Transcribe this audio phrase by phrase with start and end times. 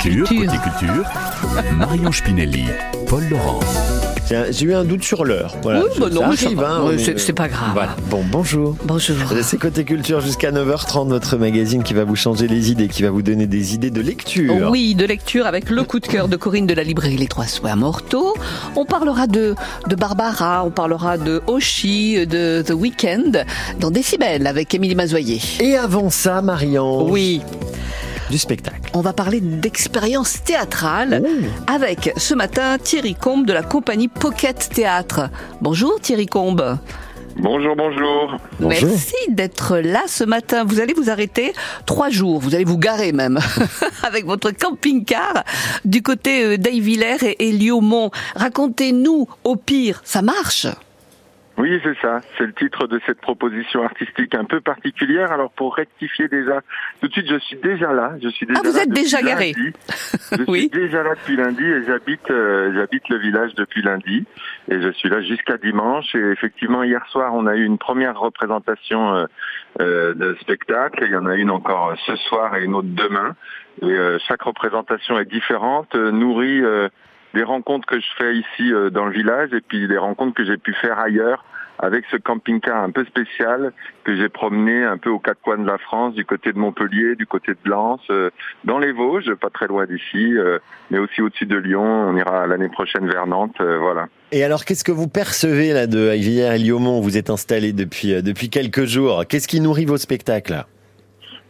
[0.00, 0.46] Culture, Culture.
[0.52, 1.04] côté culture,
[1.76, 2.64] Marion Spinelli,
[3.08, 3.60] Paul Laurent.
[4.50, 5.54] J'ai eu un doute sur l'heure.
[5.62, 6.32] Voilà, Oui, bah non, hein,
[6.96, 7.70] c'est- est- c'est pas grave.
[7.74, 7.94] Voilà.
[8.08, 8.76] Bon, bonjour.
[8.84, 9.16] Bonjour.
[9.42, 13.10] C'est Côté Culture jusqu'à 9h30, votre magazine qui va vous changer les idées, qui va
[13.10, 14.70] vous donner des idées de lecture.
[14.70, 17.46] Oui, de lecture avec le coup de cœur de Corinne de la librairie Les Trois
[17.46, 18.32] Soins Mortaux.
[18.74, 19.54] On parlera de,
[19.88, 23.44] de Barbara, on parlera de Oshi, de The Weeknd,
[23.80, 25.40] dans Décibel avec Émilie Mazoyer.
[25.60, 27.06] Et avant ça, Marion.
[27.10, 27.42] Oui,
[28.30, 28.90] Du spectacle.
[28.94, 31.22] on va parler d'expérience théâtrale
[31.66, 35.28] avec ce matin Thierry Combe de la compagnie Pocket Théâtre.
[35.60, 36.78] Bonjour Thierry Combe.
[37.36, 38.36] Bonjour, bonjour.
[38.60, 38.88] Bonjour.
[38.88, 40.64] Merci d'être là ce matin.
[40.64, 41.52] Vous allez vous arrêter
[41.86, 42.40] trois jours.
[42.40, 43.38] Vous allez vous garer même
[44.02, 45.44] avec votre camping-car
[45.84, 48.10] du côté euh, d'Aille-Villers et, Liaumont.
[48.36, 50.66] Racontez-nous, au pire, ça marche?
[51.58, 52.20] Oui, c'est ça.
[52.38, 55.30] C'est le titre de cette proposition artistique un peu particulière.
[55.32, 56.60] Alors, pour rectifier déjà,
[57.00, 58.14] tout de suite, je suis déjà là.
[58.22, 59.52] Je suis déjà Ah, vous là êtes déjà garé.
[59.54, 59.72] lundi.
[60.32, 60.60] Je Oui.
[60.60, 64.24] suis déjà là depuis lundi et j'habite, euh, j'habite le village depuis lundi.
[64.70, 66.14] Et je suis là jusqu'à dimanche.
[66.14, 69.26] Et effectivement, hier soir, on a eu une première représentation euh,
[69.80, 71.04] euh, de spectacle.
[71.04, 73.36] Il y en a une encore ce soir et une autre demain.
[73.82, 76.88] Et euh, chaque représentation est différente, euh, nourrie euh,
[77.34, 80.44] des rencontres que je fais ici euh, dans le village et puis des rencontres que
[80.44, 81.44] j'ai pu faire ailleurs
[81.78, 83.72] avec ce camping-car un peu spécial
[84.04, 87.16] que j'ai promené un peu aux quatre coins de la France, du côté de Montpellier,
[87.16, 88.30] du côté de Lens, euh,
[88.64, 90.58] dans les Vosges, pas très loin d'ici, euh,
[90.90, 91.82] mais aussi au-dessus de Lyon.
[91.82, 94.06] On ira l'année prochaine vers Nantes, euh, voilà.
[94.30, 97.00] Et alors, qu'est-ce que vous percevez là de Aiguillère et Liaumont?
[97.00, 99.24] Vous êtes installé depuis, euh, depuis quelques jours.
[99.28, 100.64] Qu'est-ce qui nourrit vos spectacles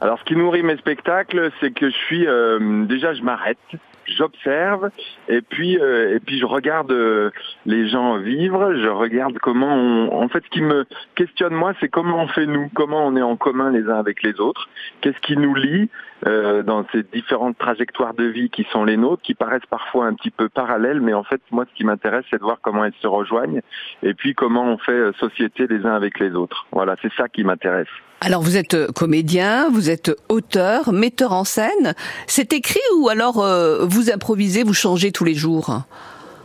[0.00, 3.58] Alors, ce qui nourrit mes spectacles, c'est que je suis euh, déjà, je m'arrête,
[4.06, 4.90] j'observe,
[5.28, 7.30] et puis euh, et puis je regarde euh,
[7.66, 10.22] les gens vivre, je regarde comment on.
[10.22, 13.22] En fait, ce qui me questionne moi, c'est comment on fait nous, comment on est
[13.22, 14.68] en commun les uns avec les autres,
[15.00, 15.88] qu'est-ce qui nous lie
[16.26, 20.14] euh, dans ces différentes trajectoires de vie qui sont les nôtres, qui paraissent parfois un
[20.14, 22.92] petit peu parallèles, mais en fait, moi, ce qui m'intéresse, c'est de voir comment elles
[23.00, 23.60] se rejoignent,
[24.02, 26.66] et puis comment on fait euh, société les uns avec les autres.
[26.72, 27.88] Voilà, c'est ça qui m'intéresse.
[28.20, 31.94] Alors vous êtes euh, comédien, vous êtes auteur, metteur en scène.
[32.28, 35.82] C'est écrit ou alors euh, vous improvisez, vous changez tous les jours?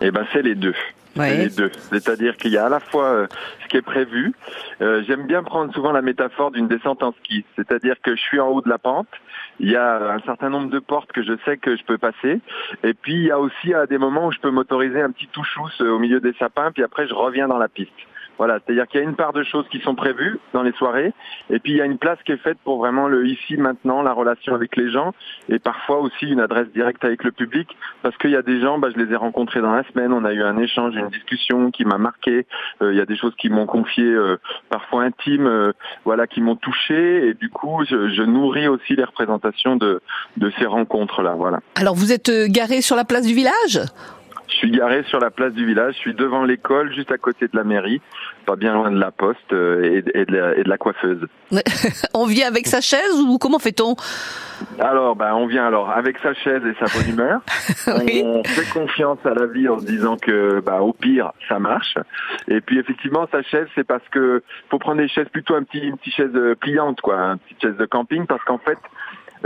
[0.02, 0.74] Eh ben, c'est les deux.
[1.18, 1.30] Ouais.
[1.30, 1.72] C'est les deux.
[1.92, 3.28] C'est-à-dire qu'il y a à la fois euh,
[3.64, 4.34] ce qui est prévu.
[4.82, 7.46] Euh, J'aime bien prendre souvent la métaphore d'une descente en ski.
[7.56, 9.08] C'est-à-dire que je suis en haut de la pente.
[9.60, 12.40] Il y a un certain nombre de portes que je sais que je peux passer.
[12.84, 15.28] Et puis il y a aussi à des moments où je peux m'autoriser un petit
[15.28, 16.72] touchous au milieu des sapins.
[16.72, 17.92] Puis après je reviens dans la piste.
[18.38, 21.14] Voilà, c'est-à-dire qu'il y a une part de choses qui sont prévues dans les soirées,
[21.50, 24.02] et puis il y a une place qui est faite pour vraiment le ici, maintenant,
[24.02, 25.14] la relation avec les gens,
[25.50, 27.68] et parfois aussi une adresse directe avec le public,
[28.04, 30.24] parce qu'il y a des gens, bah, je les ai rencontrés dans la semaine, on
[30.26, 32.46] a eu un échange, une discussion qui m'a marqué,
[32.82, 34.38] Euh, il y a des choses qui m'ont confié, euh,
[34.70, 35.72] parfois intimes, euh,
[36.06, 40.02] voilà, qui m'ont touché, et du coup, je, je nourris aussi les représentations de,
[40.38, 41.60] de ces rencontres-là, voilà.
[41.76, 43.80] Alors vous êtes euh, garé sur la place du village?
[44.58, 47.56] Suis garé sur la place du village, je suis devant l'école, juste à côté de
[47.56, 48.02] la mairie,
[48.46, 51.26] pas bien loin de la poste euh, et, et de, la, et de la coiffeuse.
[52.14, 53.96] On vient avec sa chaise ou comment fait-on?
[54.80, 57.42] Alors, ben, on vient alors avec sa chaise et sa bonne humeur.
[57.88, 58.22] Oui.
[58.26, 61.96] On fait confiance à la vie en se disant que, bah, au pire, ça marche.
[62.50, 65.80] Et puis, effectivement, sa chaise, c'est parce que faut prendre des chaises plutôt un petit,
[65.80, 68.78] une petite chaise euh, pliante, quoi, une petite chaise de camping, parce qu'en fait,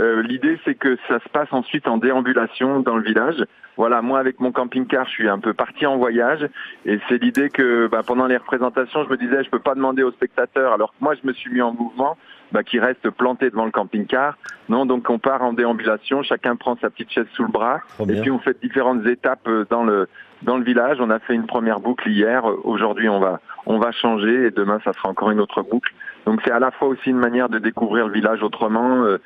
[0.02, 3.44] euh, l'idée, c'est que ça se passe ensuite en déambulation dans le village.
[3.76, 6.46] Voilà, moi avec mon camping-car, je suis un peu parti en voyage,
[6.84, 10.02] et c'est l'idée que bah, pendant les représentations, je me disais, je peux pas demander
[10.02, 12.18] aux spectateurs, alors que moi, je me suis mis en mouvement,
[12.52, 14.36] bah, qui reste planté devant le camping-car.
[14.68, 18.04] Non, donc on part en déambulation, chacun prend sa petite chaise sous le bras, Trop
[18.04, 18.22] et bien.
[18.22, 20.08] puis on fait différentes étapes euh, dans le
[20.42, 20.98] dans le village.
[21.00, 22.44] On a fait une première boucle hier.
[22.64, 23.40] Aujourd'hui, on va
[23.72, 25.92] on va changer, et demain, ça sera encore une autre boucle.
[26.26, 29.04] Donc c'est à la fois aussi une manière de découvrir le village autrement.
[29.04, 29.18] Euh,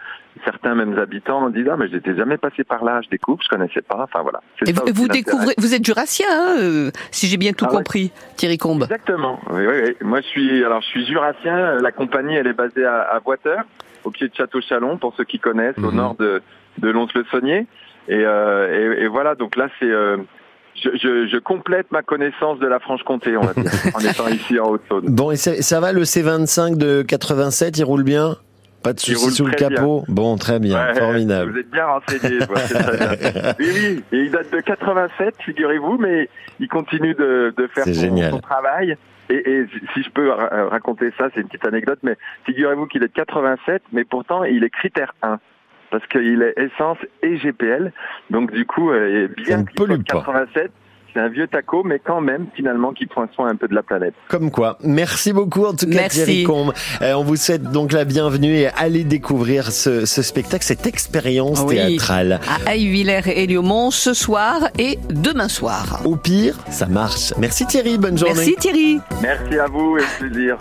[0.45, 3.83] certains mêmes habitants disent ah mais j'étais jamais passé par là, je découvre, je connaissais
[3.83, 4.01] pas.
[4.05, 4.41] Enfin voilà.
[4.59, 7.73] C'est Et ça vous, découvrez, vous êtes jurassien, hein, euh, si j'ai bien tout Ah
[7.73, 7.77] ouais.
[7.79, 8.84] compris, Thierry Combe.
[8.84, 9.39] Exactement.
[9.51, 9.97] Oui, oui, oui.
[10.01, 11.75] Moi, je suis, alors, je suis jurassien.
[11.83, 13.65] La compagnie, elle est basée à, à Boiteur,
[14.05, 15.97] au pied de Château-Chalon, pour ceux qui connaissent, au Mhm.
[15.97, 16.41] nord de,
[16.78, 17.67] de Lons-le-Saunier.
[18.09, 19.34] Et, euh, et, et voilà.
[19.34, 20.16] Donc là, c'est, euh,
[20.83, 24.59] je, je, je complète ma connaissance de la Franche-Comté, on va dire, en étant ici
[24.61, 25.05] en Haute-Saône.
[25.09, 28.37] Bon, et ça, va le C25 de 87, il roule bien?
[28.83, 30.05] Pas de soucis sous le capot?
[30.07, 31.51] Bon, très bien, Ouais, formidable.
[31.53, 32.39] Vous êtes bien renseigné.
[32.39, 32.47] bien.
[33.59, 34.05] Oui, oui.
[34.13, 36.28] Et il date de 87, figurez-vous, mais
[36.61, 38.97] il continue de, de faire son, son travail.
[39.28, 43.03] Et, et si je peux ra- raconter ça, c'est une petite anecdote, mais figurez-vous qu'il
[43.03, 45.41] est de 87, mais pourtant il est critère 1.
[45.97, 47.91] Parce qu'il est essence et GPL.
[48.31, 50.19] Donc du coup, euh, bien qu'il soit pollue de pas.
[50.19, 50.71] 87,
[51.15, 53.83] c'est un vieux taco, mais quand même, finalement, qui prend soin un peu de la
[53.83, 54.13] planète.
[54.28, 54.77] Comme quoi.
[54.84, 56.25] Merci beaucoup, en tout cas, Merci.
[56.25, 56.75] Thierry Combe.
[57.01, 61.65] Euh, on vous souhaite donc la bienvenue et allez découvrir ce, ce spectacle, cette expérience
[61.66, 61.77] Oui.
[61.77, 62.41] théâtrale.
[62.66, 66.03] À Aille-Villers et Liaumont ce soir et demain soir.
[66.04, 67.33] Au pire, ça marche.
[67.39, 68.34] Merci Thierry, bonne journée.
[68.34, 69.01] Merci Thierry.
[69.22, 70.59] Merci à vous et plaisir.